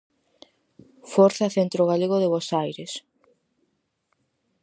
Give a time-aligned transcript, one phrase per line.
[1.13, 2.93] Forza Centro Galego de Bos Aires!